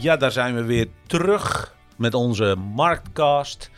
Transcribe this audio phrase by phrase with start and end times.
[0.00, 3.70] Ja, daar zijn we weer terug met onze Marktcast.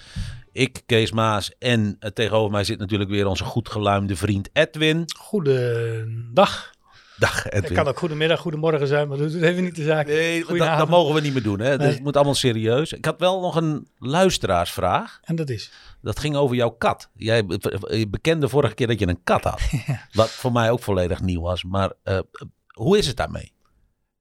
[0.52, 5.04] Ik, Kees Maas en eh, tegenover mij zit natuurlijk weer onze goed geluimde vriend Edwin.
[5.18, 6.70] Goedendag.
[7.16, 7.72] Dag Het Edwin.
[7.72, 10.06] kan ook goedemiddag, goedemorgen zijn, maar dat doet even niet de zaak.
[10.06, 11.60] Nee, dat, mogen we niet meer doen.
[11.60, 11.78] Hè?
[11.78, 12.92] Dus het moet allemaal serieus.
[12.92, 15.20] Ik had wel nog een luisteraarsvraag.
[15.22, 15.70] En dat is.
[16.02, 17.08] Dat ging over jouw kat.
[17.14, 17.46] Jij
[18.08, 19.60] bekende vorige keer dat je een kat had.
[20.12, 21.64] Wat voor mij ook volledig nieuw was.
[21.64, 22.18] Maar eh,
[22.66, 23.52] hoe is het daarmee?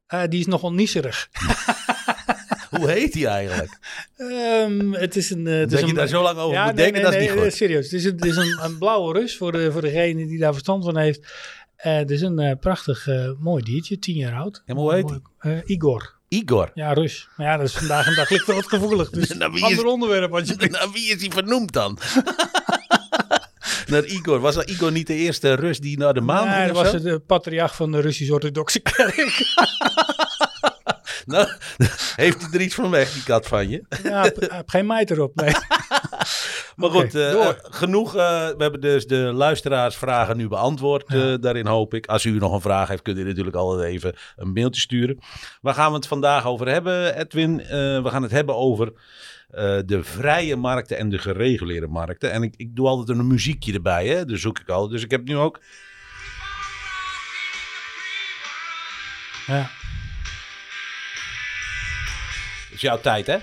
[0.10, 1.30] Eh, die is nogal niezerig.
[2.78, 3.78] Hoe heet hij eigenlijk?
[4.18, 5.48] Ehm, het is een...
[5.48, 7.12] eh, het is dat je een, daar zo lang over ja, moet nee, denken, nee,
[7.12, 7.54] dat is nee, niet goed.
[7.54, 7.84] serieus.
[7.84, 10.52] Het is, een, het is een, een blauwe rus voor, de, voor degene die daar
[10.52, 11.34] verstand van heeft.
[11.76, 13.08] Eh, het is een prachtig
[13.40, 14.64] mooi diertje, tien jaar oud.
[14.66, 16.18] En hoe heet eh, Igor.
[16.28, 16.72] Igor.
[16.74, 17.28] Ja, Rus.
[17.38, 19.10] Maar ja, dat is vandaag een dag ligt wat gevoelig.
[19.10, 20.72] Dus Nou, is- ander onderwerp alsjeblieft.
[20.80, 21.98] Naar wie is hij vernoemd dan?
[23.90, 24.40] Naar Igor.
[24.40, 26.92] Was dat Igor niet de eerste Rus die naar de maan Nee, ging of was
[26.92, 27.00] zo?
[27.00, 29.26] de patriarch van de Russisch-Orthodoxe kerk.
[31.26, 31.48] Nou,
[32.16, 33.84] heeft hij er iets van weg, die kat van je?
[34.04, 35.52] ja, heeft geen meid erop, nee.
[36.76, 38.16] Maar goed, eh, eh, genoeg.
[38.16, 41.08] eh, we hebben dus de luisteraarsvragen nu beantwoord.
[41.42, 42.08] daarin hoop ik.
[42.08, 45.20] Als u nog een vraag heeft, kunt u natuurlijk altijd even een mailtje sturen.
[45.62, 47.58] Waar gaan we het vandaag over hebben, Edwin?
[47.68, 48.92] We gaan het hebben over
[49.50, 52.32] eh, de vrije markten en de gereguleerde markten.
[52.32, 54.26] En ik, ik doe altijd een muziekje erbij, hè?
[54.26, 54.88] Dus zoek ik al.
[54.88, 55.62] Dus ik heb nu ook.
[59.48, 59.70] Ja.
[62.66, 63.38] Het is jouw tijd, hè?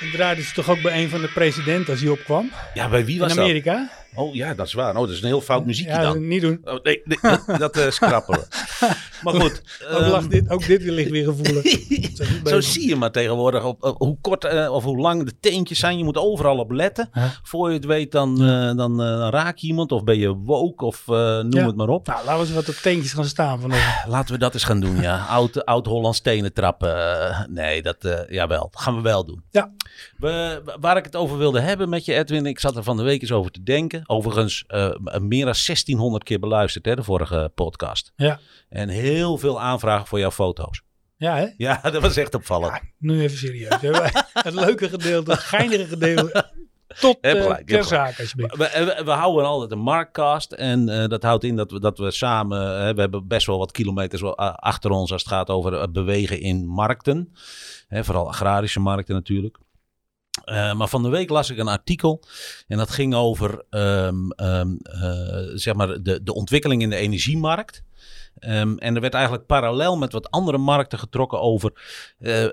[0.00, 2.50] En draaide ze toch ook bij een van de presidenten als hij opkwam?
[2.74, 4.01] Ja, bij wie was in dat?
[4.14, 4.94] Oh ja, dat is waar.
[4.94, 6.28] Oh, dat is een heel fout muziekje ja, dan.
[6.28, 6.60] niet doen.
[6.64, 8.46] Oh, nee, nee, dat, dat eh, schrappen we.
[9.22, 9.62] Maar goed.
[9.90, 11.64] Ook, ehm, dit, ook dit ligt weer gevoelig.
[12.52, 15.78] Zo zie je maar tegenwoordig op, op hoe kort eh, of hoe lang de teentjes
[15.78, 15.98] zijn.
[15.98, 17.10] Je moet overal op letten.
[17.42, 20.84] Voor je het weet, dan, eh, dan, eh, raak je iemand of ben je woke
[20.84, 21.66] of eh, noem Ja.
[21.66, 22.06] het maar op.
[22.06, 24.06] Nou, laten we eens wat op teentjes gaan staan vandaag.
[24.06, 25.24] Laten we dat eens gaan doen, ja.
[25.38, 27.18] Oud, oud Hollands stenen trappen.
[27.28, 29.42] eh, nee, dat, eh jawel, dat gaan we wel doen.
[29.50, 29.72] Ja.
[30.16, 32.46] We, waar ik het over wilde hebben met je, Edwin.
[32.46, 34.01] Ik zat er van de week eens over te denken.
[34.06, 38.12] Overigens, eh, meer dan 1600 keer beluisterd, hè, de vorige podcast.
[38.16, 38.38] Ja.
[38.68, 40.82] En heel veel aanvragen voor jouw foto's.
[41.16, 41.46] Ja, hè?
[41.66, 42.72] Ja, dat was echt opvallend.
[42.72, 43.80] Ja, nu even serieus.
[44.32, 46.50] Het leuke gedeelte, het geinige gedeelte.
[47.00, 48.56] Tot uh, gelijk, heb ter zake, alsjeblieft.
[48.56, 50.52] We, we, we houden altijd een marktcast.
[50.52, 52.86] En eh, dat houdt in dat we, dat we samen.
[52.88, 54.22] eh, we hebben best wel wat kilometers
[54.56, 57.32] achter ons als het gaat over het bewegen in markten.
[57.88, 59.58] Hè, vooral agrarische markten natuurlijk.
[60.32, 62.22] Eh, maar van de week las ik een artikel.
[62.68, 67.82] En dat ging over ehm, ehm, eh, zeg maar de, de ontwikkeling in de energiemarkt.
[68.38, 71.72] Ehm, en er werd eigenlijk parallel met wat andere markten getrokken over
[72.18, 72.46] eh,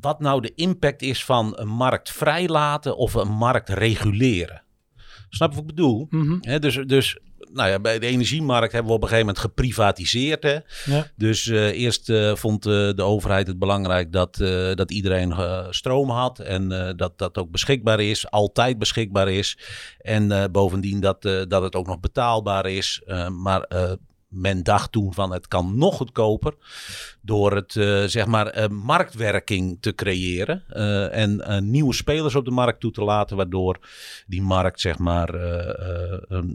[0.00, 4.62] wat nou de impact is van een markt vrijlaten of een markt reguleren.
[5.28, 6.06] Snap je wat ik bedoel?
[6.10, 6.60] Mhm.
[6.60, 7.18] Dus, dus
[7.56, 10.42] nou ja, bij de energiemarkt hebben we op een gegeven moment geprivatiseerd.
[10.42, 10.58] Hè?
[10.84, 11.06] Ja.
[11.16, 14.36] Dus eh, eerst eh, vond eh, de overheid het belangrijk dat,
[14.74, 15.34] dat iedereen
[15.70, 16.38] stroom had.
[16.38, 19.58] En dat dat ook beschikbaar is, altijd beschikbaar is.
[19.98, 23.02] En bovendien dat, dat het ook nog betaalbaar is.
[23.28, 23.68] Maar
[24.36, 26.54] men dacht toen van het kan nog goedkoper.
[27.20, 30.64] Door het, eh, zeg maar, eh, marktwerking te creëren.
[30.68, 33.36] eh, en nieuwe spelers op de markt toe te laten.
[33.36, 33.78] Waardoor
[34.26, 35.32] die markt, zeg maar,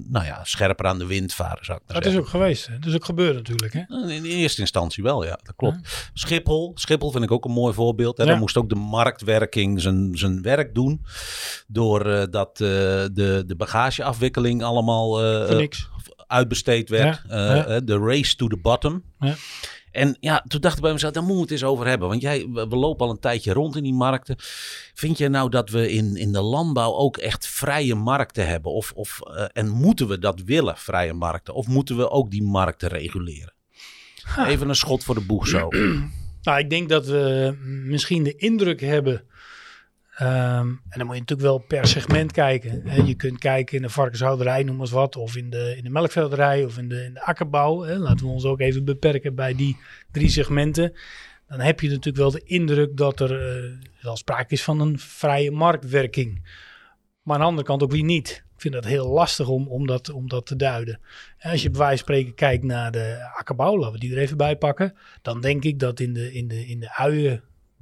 [0.09, 2.21] nou ja, scherper aan de wind varen, zou ik maar Dat zeggen.
[2.21, 2.67] is ook geweest.
[2.67, 2.79] Hè?
[2.79, 3.73] Dat is ook gebeurd natuurlijk.
[3.73, 3.79] Hè?
[3.89, 6.09] In in eerste instantie wel, ja, dat klopt.
[6.13, 8.17] Schiphol, Schiphol vind ik ook een mooi voorbeeld.
[8.17, 8.23] Hè.
[8.23, 8.29] Ja.
[8.29, 11.05] Daar moest ook de marktwerking zijn, zijn werk doen.
[11.67, 15.09] Doordat dat de, de bagageafwikkeling allemaal
[15.47, 15.89] Voor niks.
[16.31, 17.21] Uitbesteed werd.
[17.27, 17.65] Ja, Eh, ja.
[17.65, 19.03] eh, De race to the bottom.
[19.19, 19.35] Ja.
[19.91, 22.07] En ja, toen dacht ik bij mezelf, daar moeten we het eens over hebben.
[22.07, 24.35] Want jij, we, we lopen al een tijdje rond in die markten.
[24.93, 28.71] Vind je nou dat we in, in de landbouw ook echt vrije markten hebben?
[28.71, 31.53] Of, of, eh, en moeten we dat willen, vrije markten?
[31.53, 33.53] Of moeten we ook die markten reguleren?
[34.47, 35.67] Even een schot voor de boeg zo.
[36.43, 37.55] Nou, ik denk dat we
[37.85, 39.23] misschien de indruk hebben.
[40.15, 43.05] Ehm, en dan moet je natuurlijk wel per segment kijken.
[43.05, 45.15] Je kunt kijken in de varkenshouderij, noem maar eens wat.
[45.15, 47.85] Of in de, in de melkveehouderij of in de, in de akkerbouw.
[47.85, 49.77] Laten we ons ook even beperken bij die
[50.11, 50.93] drie segmenten.
[51.47, 53.71] Dan heb je natuurlijk wel de indruk dat er eh,
[54.01, 56.49] wel sprake is van een vrije marktwerking.
[57.21, 58.43] Maar aan de andere kant ook weer niet.
[58.55, 60.99] Ik vind dat heel lastig om, om, dat, om dat te duiden.
[61.37, 64.21] En als je bij wijze van spreken kijkt naar de akkerbouw, laten we die er
[64.21, 64.97] even bij pakken.
[65.21, 66.89] Dan denk ik dat in de, in de, in de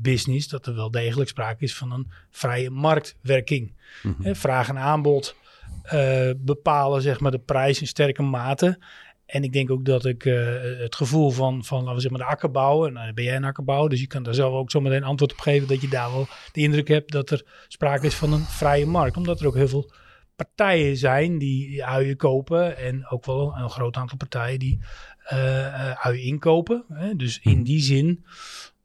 [0.04, 3.74] uienbusiness dat er wel degelijk sprake is van een vrije marktwerking.
[4.04, 4.34] Mhm.
[4.34, 5.36] Vraag en aanbod
[5.84, 8.80] eh, bepalen zeg maar de prijs in sterke mate.
[9.26, 10.36] En ik denk ook dat ik eh,
[10.80, 13.44] het gevoel van, van laten we zeggen, maar de akkerbouw, en nou ben jij een
[13.44, 16.12] akkerbouw, dus je kan daar zelf ook zo meteen antwoord op geven dat je daar
[16.12, 19.18] wel de indruk hebt dat er sprake is van een vrije markt.
[19.18, 19.92] Omdat er ook heel veel
[20.36, 24.80] partijen zijn die uien kopen en ook wel een groot aantal partijen die
[25.24, 26.86] eh, uien inkopen.
[26.94, 27.16] Hè?
[27.16, 28.26] Dus in die zin,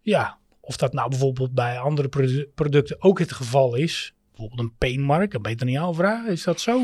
[0.01, 4.15] ja, Of dat nou bijvoorbeeld bij andere produ- producten ook het geval is.
[4.31, 6.29] Bijvoorbeeld een peenmarkt, dat dan niet jou.
[6.29, 6.81] Is dat zo?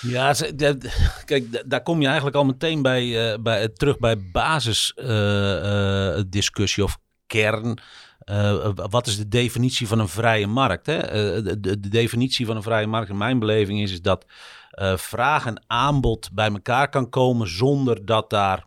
[0.00, 0.34] Ja,
[1.24, 6.98] kijk, da- daar kom je eigenlijk al meteen bij, eh, bij, terug bij basisdiscussie of
[7.26, 7.78] kern.
[8.18, 10.86] Eh, wat is de definitie van een vrije markt?
[10.86, 10.96] Hè?
[10.96, 14.26] Eh, de, de, de definitie van een vrije markt in mijn beleving is, is dat
[14.70, 18.66] eh, vraag en aanbod bij elkaar kan komen zonder dat daar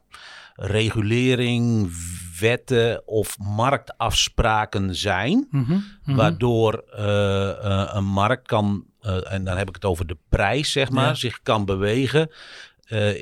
[0.56, 1.92] regulering,
[2.40, 5.48] wetten of marktafspraken zijn.
[5.52, 6.16] Mhm, mhm.
[6.18, 10.72] Waardoor eh, eh, een markt kan, eh, en dan heb ik het over de prijs,
[10.72, 11.14] zeg maar, Ja.
[11.14, 12.30] zich kan bewegen.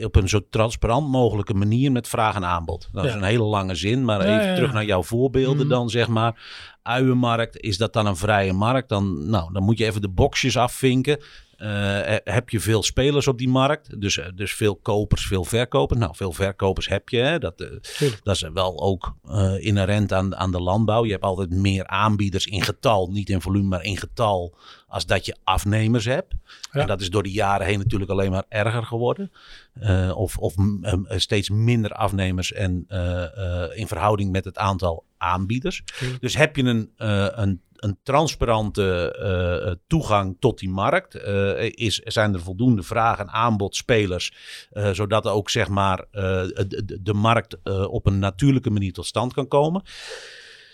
[0.03, 2.89] op een zo transparant mogelijke manier met vraag en aanbod.
[2.91, 5.69] Dat is een hele lange zin, maar Ja, even terug naar jouw voorbeelden Mhm.
[5.75, 6.41] dan, zeg maar.
[6.83, 8.89] Uienmarkt, is dat dan een vrije markt?
[8.89, 11.19] Dan, nou, dan moet je even de boxjes afvinken.
[11.57, 14.01] Eh, heb je veel spelers op die markt?
[14.01, 15.99] Dus, eh, dus veel kopers, veel verkopers.
[15.99, 17.17] Nou, veel verkopers heb je.
[17.17, 17.39] Hè?
[17.39, 21.05] Dat, eh, dat is wel ook eh, inherent aan, aan de landbouw.
[21.05, 24.57] Je hebt altijd meer aanbieders in getal, niet in volume, maar in getal,
[24.87, 26.33] als dat je afnemers hebt.
[26.71, 26.81] Ja.
[26.81, 29.31] En dat is door de jaren heen natuurlijk alleen maar erger geworden.
[29.73, 34.57] Eh, of of mm, eh, steeds minder afnemers en eh, eh, in verhouding met het
[34.57, 35.83] aantal aanbieders.
[36.19, 41.95] Dus heb je een, eh, een, een transparante eh, toegang tot die markt, eh, is,
[41.97, 44.33] zijn er voldoende vraag en aanbod spelers,
[44.71, 46.21] eh, zodat ook zeg maar eh,
[46.67, 49.81] de, de- markt eh, op een natuurlijke manier tot stand kan komen.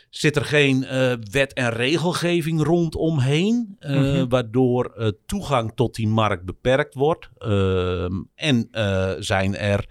[0.09, 4.27] Zit er geen eh, wet en regelgeving rondomheen, eh, Mhm.
[4.27, 7.29] waardoor eh, toegang tot die markt beperkt wordt?
[7.37, 9.85] Ehm, en eh, zijn er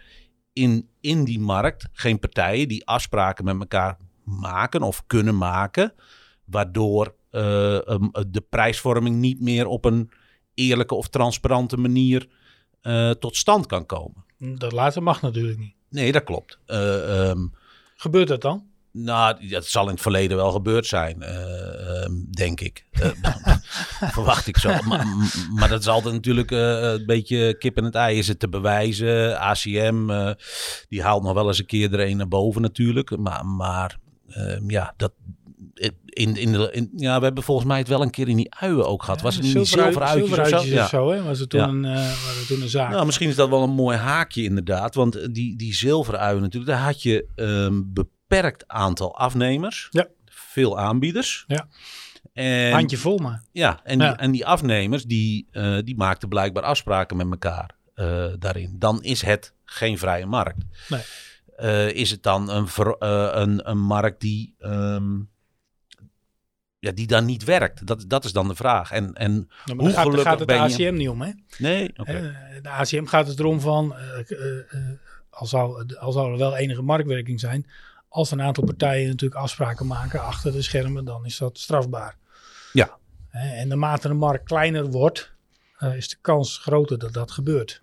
[0.53, 5.93] in, in die markt geen partijen die afspraken met elkaar maken of kunnen maken,
[6.45, 10.11] waardoor eh, um, de prijsvorming niet meer op een
[10.55, 12.29] eerlijke of transparante manier
[12.81, 14.25] eh, tot stand kan komen?
[14.39, 15.75] Dat laatste mag natuurlijk niet.
[15.89, 16.59] Nee, dat klopt.
[16.67, 17.47] Eh, ehm,
[17.97, 18.71] Gebeurt dat dan?
[18.93, 22.87] nou, dat zal in het verleden wel gebeurd zijn, eh, ehm, denk ik.
[24.17, 24.69] Verwacht ik zo.
[24.83, 25.07] Maar,
[25.55, 28.19] maar dat is altijd natuurlijk een beetje kip en het ei.
[28.19, 29.41] Is het te bewijzen?
[29.41, 30.35] ACM,
[30.89, 33.17] die haalt nog wel eens een keer er een naar boven natuurlijk.
[33.17, 33.99] Maar, maar
[34.29, 35.13] ehm, ja, dat...
[36.07, 38.55] In, in de, in, ja, we hebben volgens mij het wel een keer in die
[38.55, 39.21] uien ook gehad.
[39.21, 40.65] Was het niet zilveruitjes of zo?
[40.65, 40.83] Ja.
[40.83, 41.23] of zo, hè?
[41.23, 41.69] Was het toen, Ja.
[41.69, 42.91] een, eh, was het toen een zaak?
[42.91, 44.95] Nou, misschien is dat wel een mooi haakje inderdaad.
[44.95, 49.87] Want eh, die, die zilveren uien natuurlijk, daar had je een beperkt aantal afnemers.
[49.91, 50.07] Ja.
[50.27, 51.45] Veel aanbieders.
[51.47, 51.67] Ja.
[52.33, 53.43] En, Handje vol maar.
[53.53, 57.71] Ja, en, Die, en die afnemers die, eh, die maakten blijkbaar afspraken met elkaar
[58.39, 58.77] daarin.
[58.79, 60.65] Dan is het geen vrije markt.
[60.89, 61.93] Nee.
[61.95, 62.97] Is het dan een, ver-
[63.37, 65.19] een, een markt die, ehm,
[66.83, 67.87] ja, die dan niet werkt?
[67.87, 68.91] Dat, dat is dan de vraag.
[68.91, 70.61] En, en maar Hoe gaat, gelukkig gaat het de je?
[70.61, 71.31] ACM niet om, hè?
[71.59, 71.93] nee.
[71.93, 72.05] Eh,
[72.63, 74.37] De ACM gaat het erom van, eh,
[75.31, 77.67] al, zou, al zou er wel enige marktwerking zijn,
[78.09, 82.17] als een aantal partijen natuurlijk afspraken maken achter de schermen, dan is dat strafbaar.
[82.73, 82.97] Ja.
[83.31, 85.33] En naarmate de markt kleiner wordt,
[85.97, 87.81] is de kans groter dat dat gebeurt.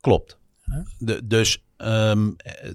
[0.00, 0.38] Klopt.
[0.98, 2.70] De, dus ehm, eh,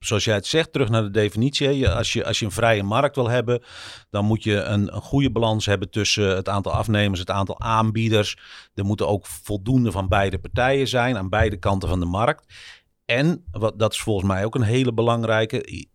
[0.00, 1.88] zoals jij het zegt, terug naar de definitie.
[1.88, 3.62] als, je, als je een vrije markt wil hebben,
[4.10, 8.36] dan moet je een, een goede balans hebben tussen het aantal afnemers, het aantal aanbieders.
[8.74, 12.54] Er moeten ook voldoende van beide partijen zijn, aan beide kanten van de markt.
[13.04, 15.88] En, wat, dat is volgens mij ook een hele belangrijke,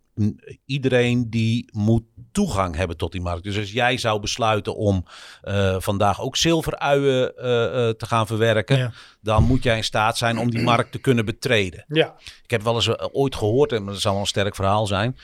[0.65, 3.43] iedereen die moet toegang hebben tot die markt.
[3.43, 5.05] Dus als jij zou besluiten om
[5.41, 8.91] eh, vandaag ook zilveruien eh, eh, te gaan verwerken, Ja.
[9.21, 11.85] dan moet jij in staat zijn om die markt te kunnen betreden.
[11.87, 15.17] Ja, Ik heb wel eens ooit gehoord, en dat zal wel een sterk verhaal zijn,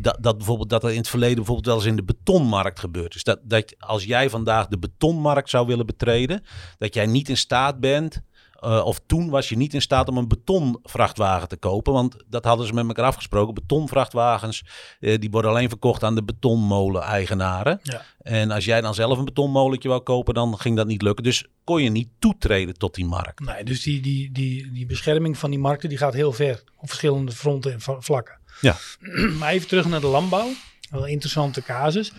[0.00, 3.14] dat, dat bijvoorbeeld dat er in het verleden bijvoorbeeld wel eens in de betonmarkt gebeurd
[3.14, 3.22] is.
[3.24, 6.44] Dat, dat als jij vandaag de betonmarkt zou willen betreden,
[6.78, 8.22] dat jij niet in staat bent.
[8.58, 11.92] Eh, of toen was je niet in staat om een betonvrachtwagen te kopen.
[11.92, 13.54] Want dat hadden ze met elkaar afgesproken.
[13.54, 14.64] Betonvrachtwagens
[15.00, 17.80] eh, die worden alleen verkocht aan de betonmolen-eigenaren.
[17.82, 18.02] Ja.
[18.18, 21.24] En als jij dan zelf een betonmolentje wou kopen, dan ging dat niet lukken.
[21.24, 23.40] Dus kon je niet toetreden tot die markt.
[23.40, 26.88] nee, dus die, die, die, die bescherming van die markten die gaat heel ver op
[26.88, 28.38] verschillende fronten en vlakken.
[28.60, 28.76] Ja.
[29.38, 30.48] maar even terug naar de landbouw.
[30.90, 32.12] Wel een interessante casus.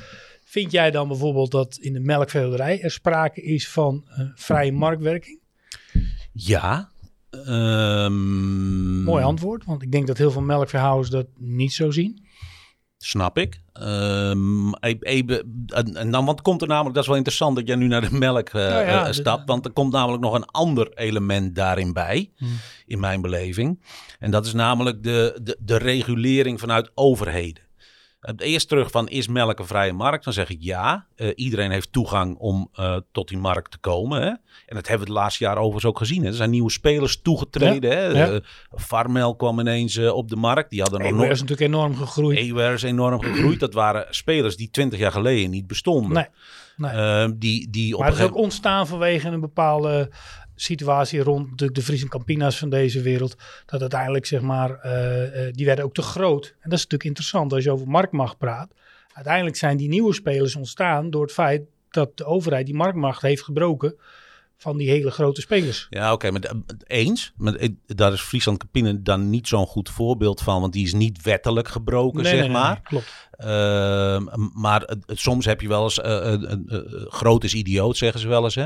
[0.43, 5.39] Vind jij dan bijvoorbeeld dat in de melkveehouderij er sprake is van eh, vrije marktwerking?
[6.33, 6.89] Ja.
[7.29, 12.27] Ehm, Mooi antwoord, want ik denk dat heel veel melkveehouders dat niet zo zien.
[12.98, 13.62] Snap ik.
[13.74, 17.75] Ehm, e- even- en, dan, want komt er namelijk, dat is wel interessant dat jij
[17.75, 19.48] nu naar de melk eh, Ja, ja, eh, de- stapt.
[19.48, 22.50] Want er komt namelijk nog een ander element daarin bij, Hmm.
[22.86, 23.83] in mijn beleving.
[24.19, 27.63] En dat is namelijk de, de, de regulering vanuit overheden.
[28.21, 30.23] Uh, eerst terug van is melk een vrije markt?
[30.23, 31.05] Dan zeg ik ja.
[31.15, 34.21] Uh, iedereen heeft toegang om uh, tot die markt te komen.
[34.21, 34.27] Hè?
[34.27, 36.21] En dat hebben we het laatste jaar overigens ook gezien.
[36.21, 36.27] Hè?
[36.27, 37.91] Er zijn nieuwe spelers toegetreden.
[37.91, 38.05] Hè?
[38.05, 38.39] Ja.
[38.75, 40.69] Farmel kwam ineens op de markt.
[40.69, 42.38] Die hadden nog is natuurlijk enorm gegroeid.
[42.38, 43.59] Ewer is enorm gegroeid.
[43.59, 46.13] Dat waren spelers die twintig jaar geleden niet bestonden.
[46.13, 46.27] Nee.
[46.79, 46.91] Nee.
[46.91, 50.11] Ehm, die, die maar het is ook ontstaan vanwege een bepaalde
[50.61, 53.35] situatie rond de, de Fries en Campina's van deze wereld.
[53.65, 56.45] Dat uiteindelijk, zeg maar, uh, uh, die werden ook te groot.
[56.45, 58.73] En dat is natuurlijk interessant als je over marktmacht praat.
[59.13, 63.43] Uiteindelijk zijn die nieuwe spelers ontstaan door het feit dat de overheid die marktmacht heeft
[63.43, 63.95] gebroken
[64.57, 65.87] van die hele grote spelers.
[65.89, 67.33] Ja, oké, okay, maar eens.
[67.35, 71.21] Maar daar is Friesland Campina dan niet zo'n goed voorbeeld van, want die is niet
[71.21, 72.73] wettelijk gebroken, nee, zeg nee, maar.
[72.73, 73.28] Nee, klopt.
[73.46, 74.19] Uh,
[74.53, 78.55] maar soms heb je wel eens, uh, uh, groot is idioot zeggen ze wel eens,
[78.55, 78.65] hè?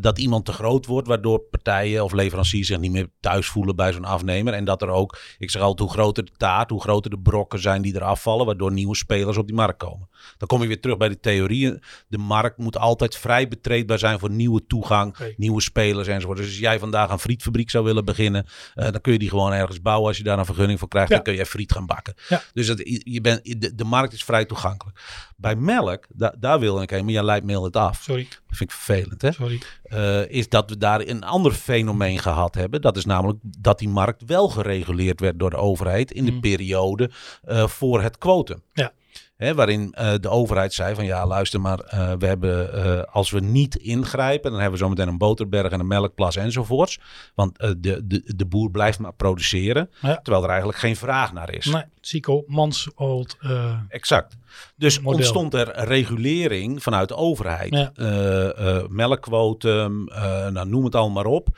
[0.00, 3.92] dat iemand te groot wordt, waardoor partijen of leveranciers zich niet meer thuis voelen bij
[3.92, 4.54] zo'n afnemer.
[4.54, 7.60] En dat er ook, ik zeg altijd, hoe groter de taart, hoe groter de brokken
[7.60, 10.08] zijn die er afvallen, waardoor nieuwe spelers op die markt komen.
[10.38, 11.82] Dan kom je weer terug bij de theorieën.
[12.08, 15.34] De markt moet altijd vrij betreedbaar zijn voor nieuwe toegang, okay.
[15.36, 16.38] nieuwe spelers enzovoort.
[16.38, 19.82] Dus als jij vandaag een frietfabriek zou willen beginnen, dan kun je die gewoon ergens
[19.82, 20.08] bouwen.
[20.08, 21.14] Als je daar een vergunning voor krijgt, ja.
[21.14, 22.14] dan kun je friet gaan bakken.
[22.28, 22.42] Ja.
[22.52, 25.00] Dus dat, je bent, de, de markt markt is vrij toegankelijk.
[25.36, 28.02] Bij melk, da daar wil ik heen, maar jij leidt mail het af.
[28.02, 28.22] Sorry.
[28.22, 29.32] Dat vind ik vervelend, hè?
[29.32, 29.62] Sorry.
[29.84, 32.80] Uh, is dat we daar een ander fenomeen gehad hebben.
[32.80, 36.40] Dat is namelijk dat die markt wel gereguleerd werd door de overheid in de Mm.
[36.40, 37.10] periode
[37.48, 38.62] uh, voor het quotum.
[38.72, 38.92] Ja.
[39.36, 43.30] Hè, waarin uh, de overheid zei van ja, luister maar, uh, we hebben, uh, als
[43.30, 47.00] we niet ingrijpen, dan hebben we zometeen een boterberg en een melkplas enzovoorts.
[47.34, 50.16] Want de, de, de boer blijft maar produceren, Ja.
[50.22, 51.64] terwijl er eigenlijk geen vraag naar is.
[51.64, 53.36] Nee, Zico, Mansold.
[53.40, 54.36] eh Exact.
[54.76, 55.18] Dus Model.
[55.18, 57.74] ontstond er regulering vanuit de overheid.
[57.74, 57.92] Ja.
[57.94, 60.04] Eh, eh, melkquotum,
[60.52, 61.48] nou, noem het allemaal maar op.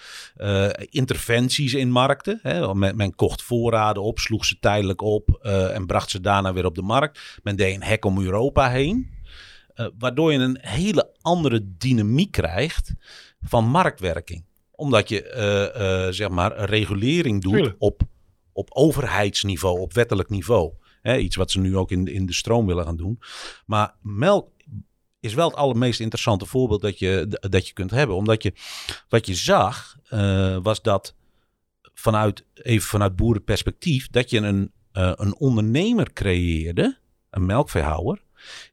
[0.91, 2.39] Interventies in markten.
[2.43, 2.75] Hè.
[2.75, 6.75] Men, men kocht voorraden op, sloeg ze tijdelijk op en bracht ze daarna weer op
[6.75, 7.41] de markt.
[7.43, 9.13] Men deed een hek om Europa heen.
[9.99, 12.93] Waardoor je een hele andere dynamiek krijgt
[13.41, 14.45] van marktwerking.
[14.71, 17.77] Omdat je zeg maar regulering doet Tuurlijk.
[17.79, 18.03] op,
[18.55, 20.73] op overheidsniveau, op wettelijk niveau.
[21.19, 23.21] Iets wat ze nu ook in, in de stroom willen gaan doen.
[23.67, 24.49] Maar melk
[25.25, 28.17] is wel het allermeest interessante voorbeeld dat je, dat je kunt hebben.
[28.17, 28.53] Omdat je,
[29.09, 31.15] wat je zag, uh, was dat
[31.95, 36.99] vanuit, even vanuit boerenperspectief, dat je een, uh, een ondernemer creëerde,
[37.31, 38.23] een melkveehouder,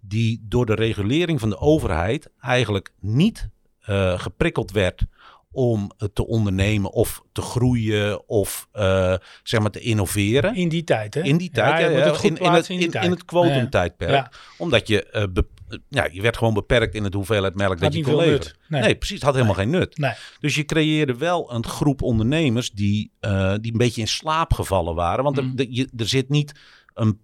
[0.01, 3.49] die door de regulering van de overheid eigenlijk niet
[3.89, 5.01] uh, geprikkeld werd
[5.51, 10.55] om te ondernemen of te groeien of uh, zeg maar te innoveren.
[10.55, 11.21] In die tijd, hè?
[11.21, 14.11] In die tijd, ja, ja, het in, in, het, in, in, in het quotumtijdperk.
[14.11, 14.31] Ja.
[14.57, 15.45] Omdat je, uh, be,
[15.89, 18.55] ja, je werd gewoon beperkt in het hoeveelheid melk dat je kon leveren.
[18.67, 18.81] Nee.
[18.81, 18.95] nee.
[18.95, 19.15] precies.
[19.15, 19.65] Het had helemaal nee.
[19.65, 19.97] geen nut.
[19.97, 20.13] Nee.
[20.39, 24.95] Dus je creëerde wel een groep ondernemers die, uh, die een beetje in slaap gevallen
[24.95, 25.23] waren.
[25.23, 25.53] Want Mm.
[25.55, 26.59] er, je, er zit niet
[26.93, 27.19] een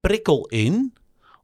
[0.00, 0.92] prikkel in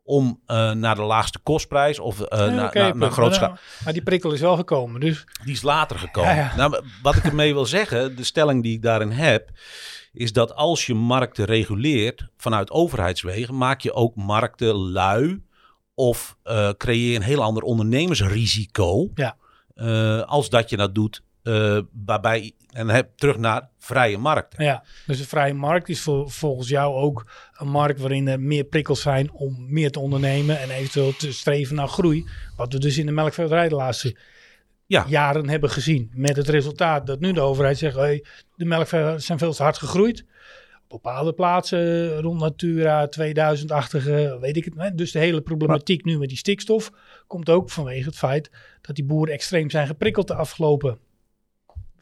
[0.05, 3.59] om uh, naar de laagste kostprijs of uh, ja, naar, okay, naar, grootschaal.
[3.85, 5.25] Maar, die prikkel is wel gekomen, dus...
[5.45, 6.35] Die is later gekomen.
[6.35, 6.57] Ja, ja.
[6.57, 9.51] Nou, wat ik ermee wil zeggen, de stelling die ik daarin heb,
[10.13, 15.43] is dat als je markten reguleert vanuit overheidswegen, maak je ook markten lui
[15.95, 19.11] of uh, creëer je een heel ander ondernemersrisico.
[19.15, 19.37] Ja.
[20.27, 24.65] als dat je dat doet uh, waarbij, en heb terug naar vrije markten.
[24.65, 28.65] Ja, dus een vrije markt is vol, volgens jou ook een markt waarin er meer
[28.65, 32.29] prikkels zijn om meer te ondernemen en eventueel te streven naar groei.
[32.57, 34.17] Wat we dus in de melkveehouderij de laatste
[34.87, 35.05] ja.
[35.09, 36.11] jaren hebben gezien.
[36.15, 38.25] Met het resultaat dat nu de overheid zegt, hey,
[38.57, 40.25] de melkveehouders zijn veel te hard gegroeid.
[40.89, 44.75] Op bepaalde plaatsen rond Natura 2000-achtige, weet ik het.
[44.77, 44.95] Hè?
[44.95, 46.91] Dus de hele problematiek nu met die stikstof
[47.27, 50.99] komt ook vanwege het feit dat die boeren extreem zijn geprikkeld de afgelopen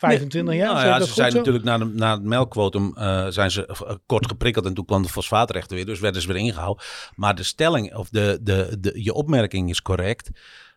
[0.00, 0.74] 25 jaar.
[0.74, 1.36] Nou ja, ze zijn zo?
[1.36, 5.02] natuurlijk na, de, na het melkquotum uh, zijn ze uh, kort geprikkeld en toen kwam
[5.02, 6.84] de fosfaatrechten weer, dus werden ze weer ingehouden.
[7.14, 10.30] Maar de stelling of de, de, de, je opmerking is correct.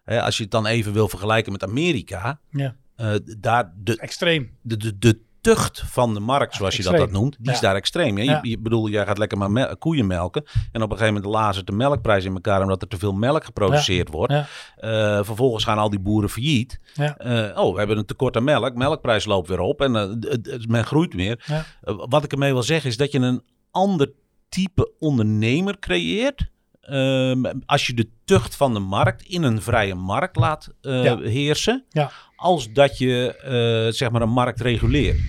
[0.06, 2.75] Als je het dan even wil vergelijken met Amerika, ja.
[2.98, 4.58] uh, daar de, extreem.
[4.62, 7.51] De, de, de tucht van de markt, zoals je dat, dat noemt, die ja.
[7.51, 8.17] is daar extreem.
[8.17, 8.39] Je, ja.
[8.41, 10.43] je, bedoel, jij gaat lekker maar koeien melken.
[10.71, 13.45] En op een gegeven moment lazen de melkprijs in elkaar omdat er te veel melk
[13.45, 14.33] geproduceerd wordt.
[14.33, 14.43] Uh,
[15.23, 16.79] vervolgens gaan al die boeren failliet.
[16.97, 17.07] Uh,
[17.55, 18.75] oh, we hebben een tekort aan melk.
[18.75, 21.45] Melkprijs loopt weer op en uh, men groeit meer.
[21.81, 24.12] wat ik ermee wil zeggen is dat je een ander
[24.50, 26.51] type ondernemer creëert.
[26.90, 30.70] Um, als je de tucht van de markt in een vrije markt laat
[31.22, 31.86] heersen.
[31.90, 32.12] Ja
[32.44, 33.36] als dat je
[33.88, 35.20] uh, zeg maar een markt reguleert.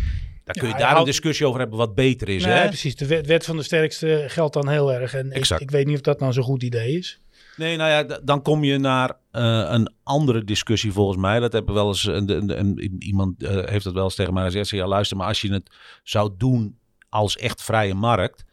[0.44, 1.00] Daar kun je ja, daar houdt...
[1.00, 2.44] een discussie over hebben wat beter is.
[2.44, 2.66] Nee, hè?
[2.66, 2.96] precies.
[2.96, 5.14] De wet, wet, van de sterkste geldt dan heel erg.
[5.14, 7.20] En ik, ik, weet niet of dat nou zo'n goed idee is.
[7.56, 11.40] Nee, nou ja, dan kom je naar uh, een andere discussie volgens mij.
[11.40, 14.68] Dat hebben wel eens een, een, een, iemand heeft dat wel eens tegen mij gezegd.
[14.68, 15.70] Ja, luister, maar als je het
[16.02, 18.44] zou doen als echt vrije markt,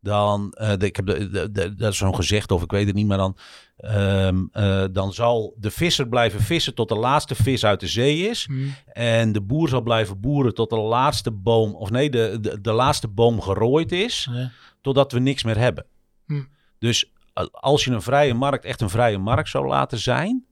[0.00, 3.06] dan, uh, de, ik heb de, dat is zo'n gezegd of ik weet het niet,
[3.06, 3.36] maar dan,
[3.84, 8.28] um, uh, dan zal de visser blijven vissen tot de laatste vis uit de zee
[8.28, 8.46] is.
[8.46, 8.74] Mm.
[8.92, 12.72] En de boer zal blijven boeren tot de laatste boom, of nee, de, de, de
[12.72, 14.50] laatste boom gerooid is, Ja.
[14.80, 15.86] totdat we niks meer hebben.
[16.26, 16.42] Hm.
[16.78, 20.44] Dus uh, als je een vrije markt echt een vrije markt zou laten zijn,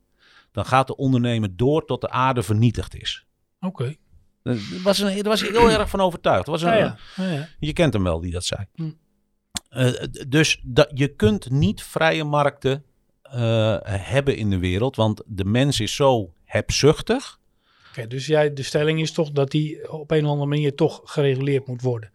[0.52, 3.26] dan gaat de ondernemer door tot de aarde vernietigd is.
[3.60, 3.94] Oké.
[4.42, 6.46] Daar was, een, was ik heel erg van overtuigd.
[6.46, 7.24] Dat was een, Ja, ja.
[7.24, 7.48] Ja, ja.
[7.58, 8.66] Je kent hem wel die dat zei.
[8.74, 8.90] Hm.
[9.68, 9.92] Eh,
[10.28, 12.84] dus dat, je kunt niet vrije markten
[13.22, 17.38] eh, hebben in de wereld, want de mens is zo hebzuchtig.
[17.90, 21.00] Oké, dus jij, de stelling is toch dat die op een of andere manier toch
[21.04, 22.10] gereguleerd moet worden.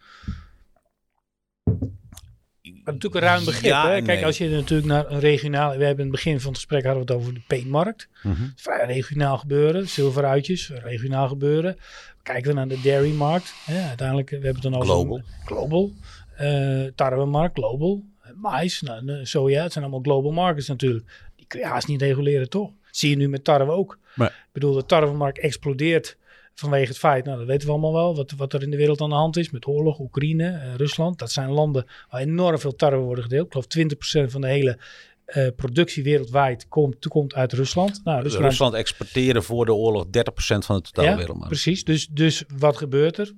[2.86, 3.72] Natuurlijk een ruim begrip.
[3.72, 4.02] Ja hè?
[4.02, 4.26] Kijk, nee.
[4.26, 5.70] als je natuurlijk naar een regionaal...
[5.70, 8.08] We hebben in het begin van het gesprek hadden we het over de peenmarkt.
[8.24, 8.48] Mhm.
[8.56, 9.88] Vrij regionaal gebeuren.
[9.88, 11.78] Zilveruitjes, regionaal gebeuren.
[12.24, 13.54] Kijken we naar de dairymarkt.
[13.66, 13.88] Hè?
[13.88, 14.88] Uiteindelijk, we hebben het dan over...
[14.88, 15.22] Global.
[15.46, 15.94] Global.
[16.36, 18.04] Eh tarwemarkt, global.
[18.36, 19.64] Mais, nou, soja.
[19.64, 21.32] Het zijn allemaal global markets natuurlijk.
[21.36, 22.72] Die kun je haast niet reguleren, toch?
[22.92, 24.00] zie je nu met tarwe ook.
[24.16, 26.18] Ik bedoel, de tarwemarkt explodeert
[26.54, 29.02] vanwege het feit, nou dat weten we allemaal wel, wat, wat er in de wereld
[29.02, 31.20] aan de hand is met oorlog, Oekraïne, eh, Rusland.
[31.20, 33.46] Dat zijn landen waar enorm veel tarwe worden gedeeld.
[33.46, 34.78] Ik geloof 20% van de hele
[35.26, 38.02] eh, productie wereldwijd komt, komt uit Rusland.
[38.04, 40.10] Nou, Rusland, Rusland exporteerde voor de oorlog 30%
[40.58, 41.54] van de totale ja, wereldmarkt.
[41.54, 41.84] precies.
[41.84, 43.34] Dus, dus wat gebeurt er?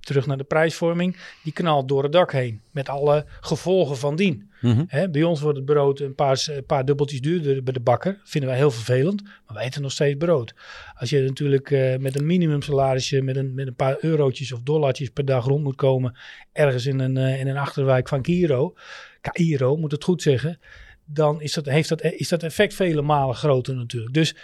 [0.00, 1.16] Terug naar de prijsvorming.
[1.42, 2.60] Die knalt door het dak heen.
[2.70, 4.50] Met alle gevolgen van dien.
[4.60, 5.10] Mhm.
[5.10, 8.20] Bij ons wordt het brood een paar, een paar dubbeltjes duurder bij de bakker.
[8.24, 9.22] Vinden wij heel vervelend.
[9.22, 10.54] Maar wij eten nog steeds brood.
[10.94, 15.08] Als je natuurlijk eh, met een minimumsalarisje, met een, met een paar eurotjes of dollartjes
[15.08, 16.16] per dag rond moet komen.
[16.52, 18.74] Ergens in een, eh, in een achterwijk van Cairo.
[19.20, 20.58] Cairo, moet het goed zeggen.
[21.04, 24.14] Dan is dat, heeft dat, is dat effect vele malen groter natuurlijk.
[24.14, 24.34] Dus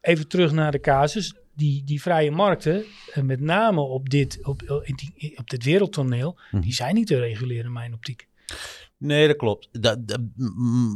[0.00, 1.34] even terug naar de casus.
[1.58, 6.38] Die, die vrije markten, en met name op dit, op, in die- op dit wereldtoneel,
[6.50, 6.62] Mhm.
[6.62, 8.28] die zijn niet te reguleren in mijn optiek.
[8.96, 9.68] Nee, dat klopt.
[9.72, 9.98] Dat,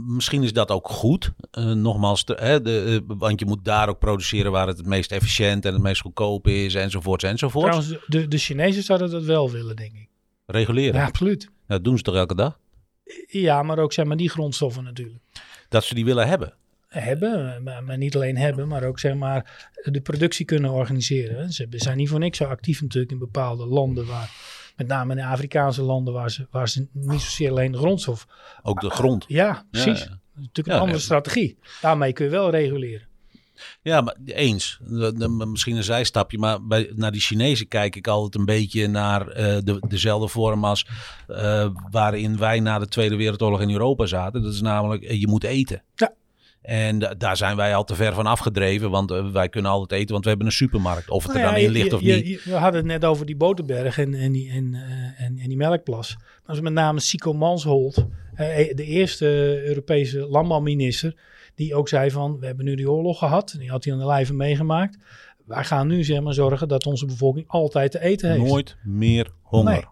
[0.06, 1.32] misschien is dat ook goed.
[1.50, 5.12] Eh, nogmaals, hè, de, eh, want je moet daar ook produceren waar het het meest
[5.12, 7.72] efficiënt en het meest goedkoop is, enzovoort, enzovoort.
[7.72, 10.08] Trouwens, de, de Chinezen zouden dat wel willen, denk ik.
[10.46, 10.94] Reguleren.
[11.00, 11.50] Ja, absoluut.
[11.66, 12.58] Dat doen ze toch elke dag?
[13.26, 15.18] Ja, maar ook zeg maar die grondstoffen natuurlijk.
[15.68, 16.54] Dat ze die willen hebben.
[17.00, 21.52] Hebben, maar, maar niet alleen hebben, maar ook zeg maar de productie kunnen organiseren.
[21.52, 24.30] Ze zijn niet voor niks zo actief natuurlijk in bepaalde landen waar,
[24.76, 28.26] met name in de Afrikaanse landen waar ze, waar ze niet zozeer alleen de grondstof.
[28.62, 29.24] Ook de grond.
[29.28, 30.00] Ja, precies.
[30.00, 31.58] Ja, natuurlijk een Ja, andere strategie.
[31.80, 33.10] Daarmee kun je wel reguleren.
[33.82, 34.80] Ja, maar eens.
[35.28, 39.58] Misschien een zijstapje, maar bij, naar die Chinezen kijk ik altijd een beetje naar eh,
[39.64, 40.86] de, dezelfde vorm als
[41.26, 44.42] eh, waarin wij na de Tweede Wereldoorlog in Europa zaten.
[44.42, 45.82] Dat is namelijk, eh, je moet eten.
[45.94, 46.12] Ja.
[46.62, 50.00] En da- daar zijn wij al te ver van afgedreven, want eh, wij kunnen altijd
[50.00, 51.10] eten, want we hebben een supermarkt.
[51.10, 52.26] Of het er Nou dan ja, in ligt je- of niet.
[52.26, 55.48] je- we hadden het net over die Boterberg en, en, die, en, eh, en, en
[55.48, 56.14] die melkplas.
[56.18, 59.26] Maar dat is met name Sico Mansholt, eh, de eerste
[59.64, 61.16] Europese landbouwminister,
[61.54, 63.54] die ook zei van, we hebben nu die oorlog gehad.
[63.58, 64.98] Die had hij aan de lijve meegemaakt.
[65.46, 68.44] Wij gaan nu zeg maar zorgen dat onze bevolking altijd te eten heeft.
[68.44, 69.72] Nooit meer honger.
[69.72, 69.84] Nee.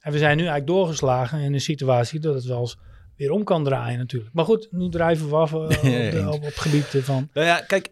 [0.00, 2.78] En we zijn nu eigenlijk doorgeslagen in een situatie dat het wel eens
[3.16, 4.34] weer om kan draaien natuurlijk.
[4.34, 7.28] Maar goed, nu drijven we af eh, op, de, op, op gebied van...
[7.32, 7.90] Nou ja, kijk,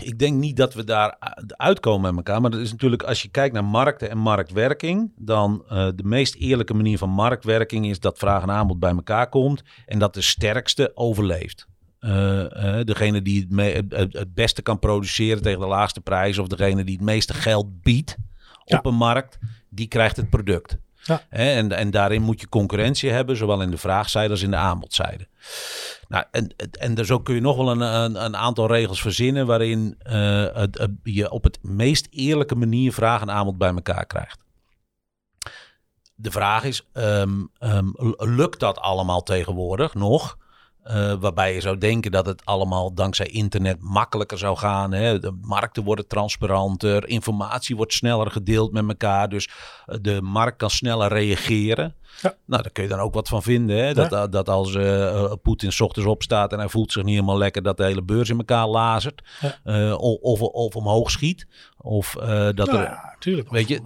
[0.00, 1.16] ik denk niet dat we daar
[1.46, 2.40] uitkomen met elkaar.
[2.40, 6.34] Maar dat is natuurlijk, als je kijkt naar markten en marktwerking, dan eh, de meest
[6.34, 10.20] eerlijke manier van marktwerking is dat vraag en aanbod bij elkaar komt en dat de
[10.22, 11.68] sterkste overleeft.
[11.98, 16.38] Eh, degene die het, me- het- het, het beste kan produceren tegen de laagste prijs,
[16.38, 18.16] of degene die het meeste geld biedt
[18.64, 18.78] Ja.
[18.78, 19.38] op een markt,
[19.68, 20.78] die krijgt het product.
[21.28, 25.26] En, en daarin moet je concurrentie hebben, zowel in de vraagzijde als in de aanbodzijde.
[26.08, 29.94] Nou, en, en dus kun je nog wel een, een, een aantal regels verzinnen waarin
[29.98, 30.64] eh,
[31.02, 34.38] je op het meest eerlijke manier vraag en aanbod bij elkaar krijgt.
[36.14, 40.38] De vraag is, ehm, ehm, lukt dat allemaal tegenwoordig nog?
[40.82, 44.92] Eh, waarbij je zou denken dat het allemaal dankzij internet makkelijker zou gaan.
[44.92, 45.18] Hè?
[45.18, 49.28] De markten worden transparanter, informatie wordt sneller gedeeld met elkaar.
[49.28, 49.48] Dus
[49.86, 51.94] eh, de markt kan sneller reageren.
[52.22, 52.34] Ja.
[52.46, 53.84] Nou, daar kun je dan ook wat van vinden.
[53.84, 53.94] Hè?
[53.94, 57.14] Dat, dat, dat als eh, eh, Poetin 's ochtends opstaat en hij voelt zich niet
[57.14, 59.22] helemaal lekker, dat de hele beurs in elkaar lazert.
[59.40, 59.58] Ja.
[59.64, 61.46] Eh, of, of, omhoog schiet.
[61.76, 62.12] Of
[62.54, 62.82] dat Nou er.
[62.82, 63.50] ja, tuurlijk.
[63.50, 63.80] weet je.